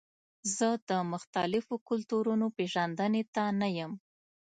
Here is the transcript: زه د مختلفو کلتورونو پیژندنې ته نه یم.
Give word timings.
زه 0.55 0.69
د 0.89 0.91
مختلفو 1.11 1.75
کلتورونو 1.89 2.45
پیژندنې 2.57 3.23
ته 3.33 3.43
نه 3.59 3.67
یم. 3.77 3.91